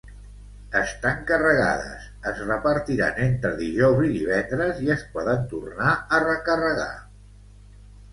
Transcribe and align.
Estan 0.77 1.17
carregades, 1.31 2.07
es 2.31 2.39
repartiran 2.47 3.19
entre 3.25 3.51
dijous 3.59 4.01
i 4.07 4.13
divendres 4.15 4.81
i 4.87 4.89
es 4.95 5.03
poden 5.19 5.45
tornar 5.53 5.93
a 6.19 6.23
recarregar. 6.25 6.89